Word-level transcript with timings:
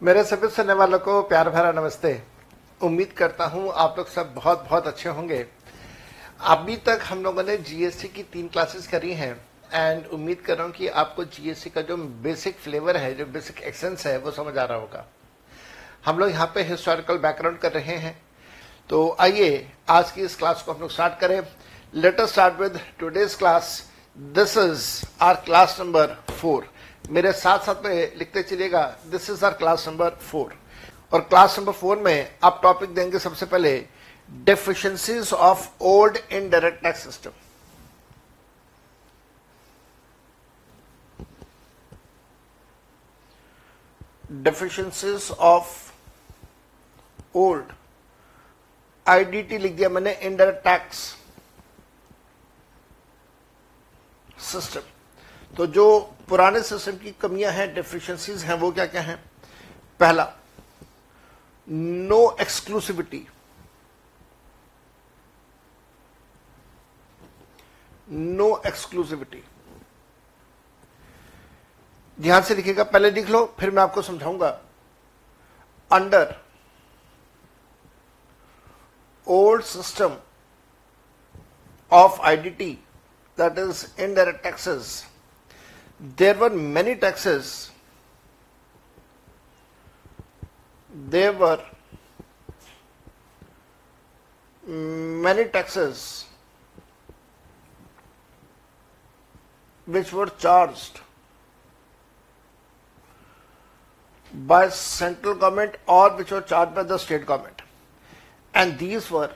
मेरे 0.00 0.22
सभी 0.24 0.48
सुनने 0.48 0.72
वालों 0.72 0.98
को 0.98 1.20
प्यार 1.22 1.48
भरा 1.50 1.70
नमस्ते। 1.72 2.10
उम्मीद 2.80 3.12
करता 3.12 3.44
हूँ 3.44 3.70
आप 3.74 3.94
लोग 3.98 4.08
सब 4.08 4.34
बहुत 4.34 4.64
बहुत 4.64 4.86
अच्छे 4.86 5.08
होंगे। 5.08 5.38
अभी 6.46 6.76
तक 6.86 7.00
हम 7.02 7.22
लोगों 7.22 7.42
ने 7.42 7.56
जीएसटी 7.58 8.08
की 8.08 8.22
तीन 8.22 8.48
क्लासेस 8.48 8.86
करी 8.86 9.12
हैं 9.12 9.30
एंड 9.72 10.06
उम्मीद 10.06 10.40
कर 10.40 10.56
रहा 10.56 10.66
हूँ 10.66 10.72
कि 10.72 10.88
आपको 10.88 11.24
जीएसटी 11.26 11.70
का 11.70 11.82
जो 11.82 11.96
बेसिक 11.96 12.56
फ्लेवर 12.56 12.96
है, 12.96 13.14
जो 13.14 13.26
बेसिक 13.26 13.62
एक्सेंस 13.62 14.06
है, 14.06 14.16
वो 14.18 14.30
समझ 14.30 14.56
आ 14.58 14.64
रहा 14.64 14.78
होगा। 14.78 15.04
हम 16.06 16.18
लोग 16.18 16.30
यहाँ 16.30 16.50
पे 16.54 16.62
हिस्टोरिकल 16.62 17.18
बैकग्राउंड 17.18 17.58
कर 17.58 17.72
रहे 17.72 17.96
हैं। 17.96 18.16
तो 18.90 19.16
आइए, 19.20 19.68
आज 19.88 20.10
की 20.10 20.22
इस 20.22 20.36
क्लास 20.36 20.62
को 20.62 20.72
हम 20.72 20.80
लोग 20.80 20.90
स्टार्ट 20.90 21.18
करें। 21.20 21.40
Let 21.94 22.20
us 22.20 22.32
start 22.32 22.60
with 22.60 22.80
today's 22.98 23.34
class 23.34 23.82
this 24.16 24.56
is 24.58 24.88
our 25.22 25.34
class 25.36 25.80
number 25.80 26.16
four 26.30 26.68
मेरे 27.10 27.32
साथ 27.32 27.58
साथ 27.66 27.84
में 27.84 28.16
लिखते 28.18 28.42
चलिएगा 28.42 28.84
this 29.10 29.28
is 29.30 29.44
our 29.44 29.52
class 29.54 29.86
number 29.88 30.10
four 30.22 30.54
और 31.12 31.20
क्लास 31.22 31.58
नंबर 31.58 31.72
फोर 31.72 31.98
में 31.98 32.38
आप 32.44 32.60
टॉपिक 32.62 32.94
देंगे 32.94 33.18
सबसे 33.18 33.46
पहले 33.46 33.76
deficiencies 34.30 35.32
of 35.32 35.68
old 35.86 36.16
indirect 36.32 36.82
tax 36.82 37.04
system 37.04 37.30
deficiencies 44.42 45.30
of 45.40 45.74
old 47.36 47.72
IDT 49.06 49.58
लिख 49.58 49.76
दिया 49.76 49.88
मैंने 49.88 50.12
इनडायरेक्ट 50.12 50.64
टैक्स 50.64 50.98
सिस्टम 54.42 55.56
तो 55.56 55.66
जो 55.66 55.86
पुराने 56.28 56.62
सिस्टम 56.62 56.96
की 56.98 57.10
कमियाँ 57.20 57.52
हैं 57.52 57.72
डेफिशिएंसीज 57.74 58.44
हैं, 58.44 58.54
वो 58.54 58.70
क्या 58.72 58.86
क्या 58.86 59.02
हैं? 59.02 59.16
पहला 60.00 60.32
नो 61.68 62.36
एक्सक्लूसिविटी 62.40 63.26
नो 68.08 68.62
एक्सक्लूसिविटी 68.66 69.42
ध्यान 72.18 72.42
से 72.42 72.54
लिखिएगा, 72.54 72.84
पहले 72.84 73.10
लिख 73.10 73.28
लो, 73.30 73.44
फिर 73.60 73.70
मैं 73.70 73.82
आपको 73.82 74.02
समझाऊँगा। 74.02 74.48
Under 75.90 76.34
old 79.26 79.62
system 79.64 80.16
of 81.92 82.20
IDT 82.20 82.72
that 83.38 83.58
is 83.58 83.84
indirect 84.00 84.42
taxes 84.42 85.04
there 85.98 86.34
were 86.34 86.50
many 86.50 86.94
taxes. 86.96 87.70
There 91.08 91.32
were 91.32 91.60
many 94.66 95.44
taxes 95.44 96.24
which 99.86 100.12
were 100.12 100.26
charged 100.26 101.00
by 104.34 104.68
central 104.68 105.34
government 105.34 105.76
or 105.86 106.10
which 106.16 106.30
were 106.32 106.40
charged 106.40 106.74
by 106.74 106.82
the 106.82 106.98
state 106.98 107.24
government 107.24 107.62
and 108.54 108.76
these 108.78 109.10
were 109.10 109.30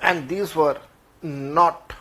and 0.00 0.28
these 0.28 0.54
were 0.56 0.78
not 1.22 1.92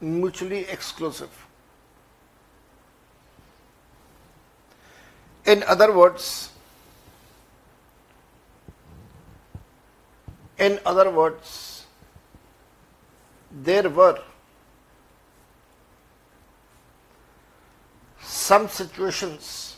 mutually 0.00 0.60
exclusive. 0.68 1.30
In 5.44 5.62
other 5.64 5.92
words, 5.92 6.50
in 10.58 10.78
other 10.84 11.10
words, 11.10 11.86
there 13.50 13.88
were 13.88 14.20
some 18.20 18.68
situations 18.68 19.76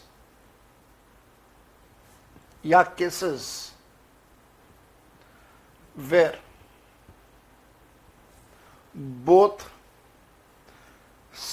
या 2.64 2.82
cases 2.96 3.72
where 6.08 6.38
both 8.94 9.68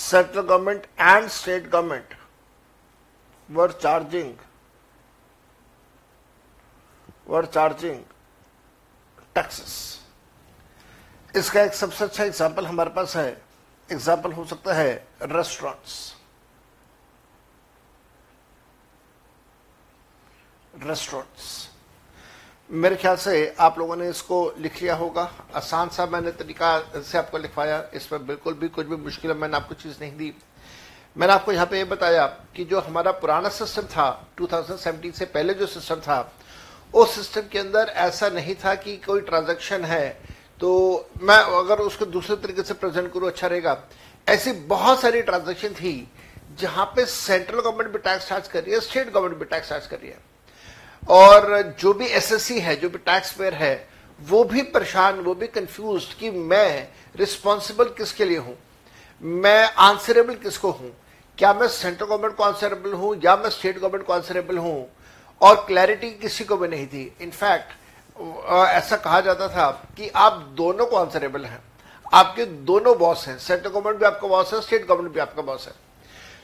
central 0.10 0.42
government 0.42 0.86
and 1.00 1.28
state 1.30 1.70
government 1.70 2.14
were 3.50 3.72
charging 3.82 4.34
were 7.28 7.46
charging 7.48 8.04
taxes 9.36 9.76
इसका 11.34 11.62
एक 11.62 11.74
सबसे 11.74 12.04
अच्छा 12.06 12.24
example 12.24 12.66
हमारे 12.66 12.90
पास 12.90 13.16
है। 13.18 13.30
Example 13.90 14.32
हो 14.34 14.46
सकता 14.46 14.74
है 14.76 14.94
रेस्टोरेंट्स 15.24 16.14
रेस्टोरेंट्स 20.86 21.46
मेरे 22.70 22.96
ख्याल 22.96 23.16
से 23.16 23.56
आप 23.60 23.78
लोगों 23.80 23.96
ने 23.96 24.10
इसको 24.10 24.38
लिख 24.60 24.82
लिया 24.82 24.96
होगा। 24.96 25.22
आसान 25.56 25.90
सा 25.90 26.06
मैंने 26.06 26.32
तरीका 26.32 27.02
से 27.02 27.18
आपको 27.18 27.38
लिखवाया। 27.38 27.84
इसमें 27.94 28.26
बिल्कुल 28.28 28.54
भी 28.54 28.68
कुछ 28.68 28.86
भी 28.86 28.96
मुश्किल 28.96 29.34
मैंने 29.34 29.56
आपको 29.56 29.76
चीज़ 29.76 29.98
नहीं 30.02 30.18
दी। 30.18 30.34
मैंने 31.16 31.34
आपको 31.34 31.52
यहाँ 31.52 31.66
पे 31.66 31.78
ये 31.78 31.84
बताया 31.84 32.26
कि 32.56 32.66
जो 32.66 32.80
हमारा 32.80 33.12
पुराना 33.12 33.50
सिस्टम 33.50 33.88
था 33.88 34.10
2017 34.38 35.12
से 35.12 35.26
पहले 35.26 35.54
जो 35.54 35.66
सिस्टम 35.66 35.96
था, 35.96 36.34
उस 36.94 37.16
सिस्टम 37.16 37.48
के 37.52 37.60
अंदर 37.60 37.94
ऐसा 37.98 38.30
नहीं 38.30 38.56
था 38.56 38.76
कि 38.76 38.98
कोई 38.98 39.22
ट्रांजेक्शन 39.22 39.86
है। 39.86 40.10
तो 40.60 41.10
मैं 41.22 41.38
अगर 41.38 41.80
उसको 41.80 42.06
दूसरे 42.06 42.36
तरीके 42.36 42.64
से 42.64 42.74
प्रेजेंट 42.74 43.12
करूँ 43.14 43.28
अच्छा 43.28 43.48
रहेगा। 43.48 43.78
ऐसी 44.28 44.52
बहुत 44.52 45.02
सारी 45.02 45.22
ट्रांजेक्शन 45.22 45.74
थी, 45.74 46.12
जहाँ 46.60 46.86
पे 46.86 47.06
सेंट्रल 47.06 47.60
गवर्नमेंट 47.60 47.92
भी 47.92 48.00
टैक्स 48.00 48.28
चार्ज 48.28 48.48
कर 48.48 48.64
रही 48.64 48.74
है 48.74 48.80
स्टेट 48.80 49.14
गवर्नमेंट 49.14 49.40
भी 49.40 49.46
टैक्स 49.46 49.70
चार्ज 49.70 49.88
कर 49.88 50.00
रही 50.00 50.10
है। 50.10 50.20
और 51.10 51.76
जो 51.80 51.94
भी 51.94 52.06
एसएससी 52.08 52.60
है, 52.60 52.76
जो 52.76 52.90
भी 52.90 52.98
टैक्स 53.00 53.32
पेयर 53.32 53.54
है, 53.54 53.88
वो 54.20 54.44
भी 54.44 54.62
परेशान, 54.64 55.20
वो 55.20 55.34
भी 55.36 55.48
कंफ्यूज 55.48 56.06
कि 56.20 56.30
मैं 56.32 56.88
रिस्पॉन्सिबल 57.16 57.90
किसके 57.98 58.26
लिए 58.26 58.38
हूँ? 58.38 58.58
मैं 59.22 59.64
आंसरेबल 59.80 60.36
किसको 60.36 60.72
हूँ? 60.72 60.92
क्या 61.38 61.54
मैं 61.54 61.68
सेंट्रल 61.68 62.08
गवर्नमेंट 62.08 62.36
को 62.36 62.44
आंसरेबल 62.44 62.94
हूँ 62.94 63.16
या 63.24 63.36
मैं 63.36 63.50
स्टेट 63.50 63.78
गवर्नमेंट 63.78 64.06
को 64.06 64.14
आंसरेबल 64.14 64.58
हूँ? 64.58 64.88
और 65.42 65.56
क्लैरिटी 65.68 66.10
किसी 66.12 66.44
को 66.44 66.58
भी 66.58 66.68
नहीं 66.68 66.88
थी। 66.88 67.12
इनफैक्ट 67.22 67.72
ऐसा 68.50 68.96
कहा 68.96 69.20
जाता 69.22 69.48
था 69.48 69.70
कि 69.98 70.10
आप 70.10 70.34
दोनों 70.58 70.86
को 70.86 70.96
आंसरेबल 70.96 71.46
हैं। 71.46 71.60
आपके 72.14 72.46
दोनों 72.46 72.98
बॉस 72.98 73.28
हैं। 73.28 73.38
सेंट्रल 73.38 73.70
गवर्नमेंट 73.70 74.00
भी 74.00 74.06
आपका 74.06 74.28
बॉस 74.28 74.54
है 74.54 74.62
स्टेट 74.62 74.88
गवर्नमेंट 74.88 75.14
भी 75.14 75.20
आपका 75.20 75.42
बॉस 75.42 75.68
है। 75.68 75.74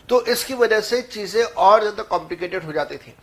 तो 0.10 0.22
इसकी 0.26 0.54
वजह 0.54 0.82
से 0.82 1.02
चीज़ें 1.02 1.44
और 1.44 1.82
ज़्यादा 1.82 2.04
कॉम्प्लिकेटेड 2.06 2.64
हो 2.64 2.72
जाती 2.72 2.98
थी। 2.98 3.16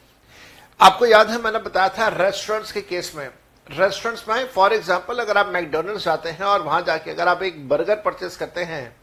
आपको 0.80 1.06
याद 1.06 1.30
है, 1.30 1.41
मैंने 1.42 1.58
बताया 1.58 1.88
था 1.88 2.06
रेस्टोरेंट्स 2.10 2.70
के 2.72 2.80
केस 2.80 3.12
में। 3.16 3.28
रेस्टोरेंट्स 3.66 4.24
में 4.28 4.46
फॉर 4.50 4.72
एग्जांपल 4.72 5.18
अगर 5.18 5.38
आप 5.38 5.46
मैकडोनल्ड्स 5.46 6.04
जाते 6.04 6.28
हैं 6.30 6.44
और 6.44 6.62
वहाँ 6.62 6.80
जाके 6.82 7.10
अगर 7.10 7.28
आप 7.28 7.42
एक 7.42 7.68
बर्गर 7.68 7.96
परचेस 7.96 8.36
करते 8.36 8.64
हैं 8.64 8.96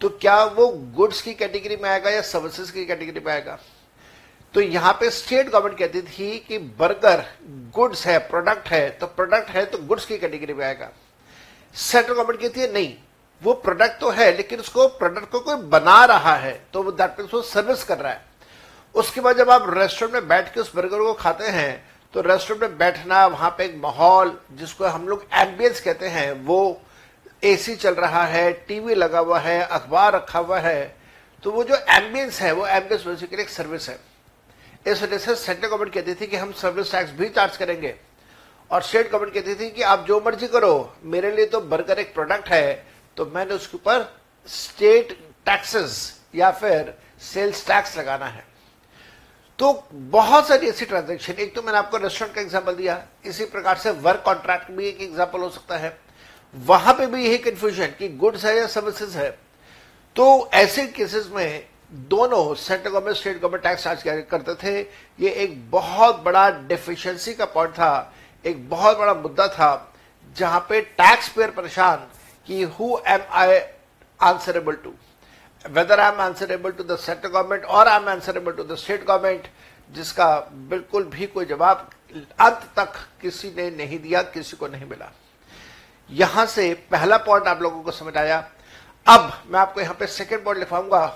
तो 0.00 0.08
क्या 0.10 0.42
वो 0.44 0.68
गुड्स 0.96 1.20
की 1.22 1.34
कैटेगरी 1.34 1.76
में 1.76 1.88
आएगा 1.90 2.10
या 2.10 2.20
सर्विसेज़ 2.22 2.72
की 2.72 2.84
कैटेगरी 2.86 3.20
में 3.20 3.32
आएगा? 3.32 3.58
तो 4.54 4.60
यहाँ 4.60 4.92
पे 5.00 5.10
स्टेट 5.10 5.48
गवर्नमेंट 5.48 5.78
कहती 5.78 6.02
थी 6.02 6.38
कि 6.48 6.58
बर्गर 6.78 7.24
गुड्स 7.74 8.06
है 8.06 8.18
प्रोडक्ट 8.28 8.68
है 8.68 8.88
तो 8.90 9.06
प्रोडक्ट 9.08 9.50
है 9.50 9.64
तो 9.66 9.78
गुड्स 9.80 10.06
की 10.06 10.18
कैटेगरी 10.18 10.54
में 10.54 10.64
आएगा। 10.66 10.90
सेंट्रल 11.74 12.14
गवर्नमेंट 12.14 12.40
कहती 12.40 12.60
है, 12.60 12.72
नहीं, 12.72 12.94
वो 13.42 13.52
प्रोडक्ट 13.54 14.00
तो 14.00 14.10
है, 14.10 14.36
लेकिन 14.36 14.60
उसको 14.60 14.86
प्रोडक्ट 14.88 15.30
को 15.30 15.40
कोई 15.40 15.56
बना 15.70 16.04
रहा 16.06 16.34
है 16.36 16.52
तो 16.72 16.90
दैट 16.92 17.18
मीन 17.18 17.28
वो 17.32 17.42
सर्विस 17.44 17.84
कर 17.84 17.98
रहा 17.98 18.12
है। 18.12 18.32
उसके 18.94 19.20
बाद 19.20 19.36
जब 19.38 19.50
आप 19.50 19.66
रेस्टोरेंट 19.70 20.14
में 20.14 20.28
बैठ 20.28 20.52
के 20.54 20.60
उस 20.60 20.74
बर्गर 20.76 20.98
को 20.98 21.12
खाते 21.14 21.46
हैं 21.50 21.84
तो 22.14 22.20
रेस्टोरेंट 22.22 22.62
में 22.62 22.78
बैठना 22.78 23.26
वहाँ 23.26 23.50
पे 23.58 23.64
एक 23.64 23.76
माहौल 23.76 24.38
जिसको 24.52 24.84
हम 24.86 25.08
लोग 25.08 25.24
एम्बियंस 25.34 25.80
कहते 25.80 26.08
हैं, 26.08 26.32
वो 26.34 26.80
एसी 27.42 27.74
चल 27.76 27.94
रहा 27.94 28.24
है 28.26 28.52
टीवी 28.68 28.94
लगा 28.94 29.18
हुआ 29.18 29.38
है, 29.40 29.60
अखबार 29.62 30.12
रखा 30.14 30.38
हुआ 30.38 30.58
है 30.60 30.96
तो 31.42 31.50
वो 31.50 31.64
जो 31.64 31.74
एम्बियंस 31.74 32.40
है, 32.40 32.52
वो 32.52 32.66
एम्बियंस 32.66 33.06
बेसिकली 33.06 33.42
एक 33.42 33.48
सर्विस 33.50 33.88
है। 33.88 33.98
इस 34.86 35.02
वजह 35.02 35.18
से 35.18 35.34
सेंट्रल 35.36 35.68
गवर्नमेंट 35.68 35.94
कहती 35.94 36.14
थी 36.14 36.26
कि 36.26 36.36
हम 36.36 36.52
सर्विस 36.54 36.92
टैक्स 36.92 37.10
भी 37.12 37.28
चार्ज 37.30 37.56
करेंगे। 37.56 37.94
और 38.70 38.82
स्टेट 38.82 39.10
गवर्नमेंट 39.10 39.34
कहती 39.34 39.54
थी 39.54 39.70
कि 39.70 39.82
आप 39.84 40.04
जो 40.08 40.20
मर्ज़ी 40.20 40.48
करो, 40.48 40.94
मेरे 41.04 41.30
लिए 41.32 41.46
तो 41.46 41.60
बर्गर 41.62 41.98
एक 41.98 42.14
प्रोडक्ट 42.14 42.48
है 42.48 42.84
तो 43.16 43.26
मैंने 43.34 43.54
उसके 43.54 43.76
ऊपर 43.76 44.10
स्टेट 44.46 45.18
टैक्सेस 45.46 46.20
या 46.34 46.50
फिर 46.52 46.94
सेल्स 47.24 47.66
टैक्स 47.66 47.96
लगाना 47.98 48.26
है। 48.26 48.44
तो 49.58 49.72
बहुत 49.92 50.48
सारी 50.48 50.68
ऐसी 50.68 50.84
ट्रांजेक्शन 50.84 51.32
एक 51.32 51.54
तो 51.54 51.62
मैंने 51.62 51.78
आपको 51.78 51.96
रेस्टोरेंट 51.96 52.34
का 52.34 52.40
एग्ज़ाम्पल 52.40 52.74
दिया, 52.74 53.02
इसी 53.26 53.44
प्रकार 53.46 53.76
से 53.76 53.90
वर्क 53.90 54.22
कॉन्ट्रैक्ट 54.24 54.70
भी 54.70 54.86
एक 54.86 55.00
एग्ज़ाम्पल 55.02 55.40
हो 55.40 55.48
सकता 55.50 55.76
है। 55.76 55.96
वहाँ 56.54 56.94
पे 56.94 57.06
भी 57.06 57.24
यही 57.24 57.38
कंफ्यूजन 57.40 57.94
कि 57.98 58.08
गुड्स 58.16 58.44
है 58.44 58.56
या 58.56 58.66
सर्विसेज़ 58.68 59.16
है। 59.18 59.30
तो 60.16 60.50
ऐसे 60.54 60.86
केसेस 60.88 61.28
में 61.34 61.66
दोनों 62.10 62.54
central 62.56 62.90
government 62.90 63.16
state 63.16 63.38
government 63.38 63.62
tax 63.62 63.84
charge 63.84 64.02
करते 64.30 64.54
थे? 64.56 64.80
ये 65.18 65.30
एक 65.44 65.70
बहुत 65.70 66.22
बड़ा 66.24 66.48
डेफिशिएंसी 66.50 67.34
का 67.34 67.44
पॉइंट 67.46 67.72
था, 67.74 68.12
एक 68.44 68.68
बहुत 68.70 68.98
बड़ा 68.98 69.14
मुद्दा 69.14 69.46
था, 69.48 69.94
जहाँ 70.36 70.60
पे 70.68 70.80
टैक्स 70.80 71.28
पेयर 71.28 71.50
परेशान 71.52 72.06
कि 72.46 72.62
who 72.62 72.98
am 73.08 73.20
I 73.32 73.58
answerable 74.20 74.74
to 74.74 74.94
whether 75.64 76.00
I 76.00 76.12
am 76.12 76.20
answerable 76.20 76.70
to 76.72 76.84
the 76.84 76.96
central 76.96 77.30
government 77.30 77.64
और 77.64 77.88
I 77.88 77.96
am 77.96 78.08
answerable 78.08 78.52
to 78.52 78.64
the 78.64 78.74
state 78.76 79.04
government 79.06 79.46
जिसका 79.90 80.28
बिल्कुल 80.70 81.04
भी 81.04 81.26
कोई 81.26 81.44
जवाब 81.44 81.88
अंत 82.14 82.68
तक 82.76 82.92
किसी 83.22 83.48
ने 83.56 83.70
नहीं 83.70 83.98
दिया, 83.98 84.22
किसी 84.24 84.56
को 84.56 84.66
नहीं 84.68 84.84
मिला। 84.86 85.10
यहाँ 86.10 86.46
से 86.46 86.72
पहला 86.90 87.16
पॉइंट 87.18 87.46
आप 87.48 87.62
लोगों 87.62 87.82
को 87.82 87.90
समझ 87.92 88.16
आया 88.16 88.38
अब 89.06 89.32
मैं 89.46 89.60
आपको 89.60 89.80
यहाँ 89.80 89.94
पे 90.00 90.06
सेकेंड 90.06 90.44
पॉइंट 90.44 90.58
लिखाऊँगा। 90.58 91.06